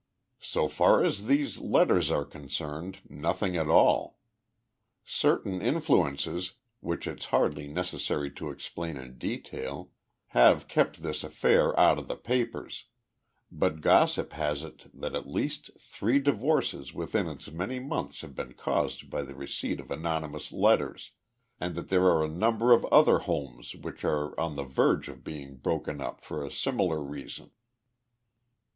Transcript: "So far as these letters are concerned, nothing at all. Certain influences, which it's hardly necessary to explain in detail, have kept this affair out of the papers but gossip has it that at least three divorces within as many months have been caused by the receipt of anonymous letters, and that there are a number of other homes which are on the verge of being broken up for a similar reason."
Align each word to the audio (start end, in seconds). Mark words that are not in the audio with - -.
"So 0.41 0.67
far 0.67 1.03
as 1.05 1.27
these 1.27 1.59
letters 1.59 2.09
are 2.09 2.25
concerned, 2.25 3.01
nothing 3.07 3.55
at 3.55 3.67
all. 3.69 4.17
Certain 5.05 5.61
influences, 5.61 6.53
which 6.79 7.05
it's 7.05 7.25
hardly 7.25 7.67
necessary 7.67 8.31
to 8.31 8.49
explain 8.49 8.97
in 8.97 9.19
detail, 9.19 9.91
have 10.29 10.67
kept 10.67 11.03
this 11.03 11.23
affair 11.23 11.79
out 11.79 11.99
of 11.99 12.07
the 12.07 12.15
papers 12.15 12.85
but 13.51 13.79
gossip 13.81 14.33
has 14.33 14.63
it 14.63 14.87
that 14.91 15.13
at 15.13 15.29
least 15.29 15.69
three 15.77 16.17
divorces 16.17 16.95
within 16.95 17.27
as 17.27 17.51
many 17.51 17.79
months 17.79 18.21
have 18.21 18.33
been 18.33 18.53
caused 18.55 19.07
by 19.11 19.21
the 19.21 19.35
receipt 19.35 19.79
of 19.79 19.91
anonymous 19.91 20.51
letters, 20.51 21.11
and 21.59 21.75
that 21.75 21.89
there 21.89 22.05
are 22.05 22.25
a 22.25 22.27
number 22.27 22.71
of 22.71 22.85
other 22.85 23.19
homes 23.19 23.75
which 23.75 24.03
are 24.03 24.33
on 24.39 24.55
the 24.55 24.63
verge 24.63 25.07
of 25.07 25.23
being 25.23 25.57
broken 25.57 26.01
up 26.01 26.21
for 26.21 26.43
a 26.43 26.49
similar 26.49 26.99
reason." 27.03 27.51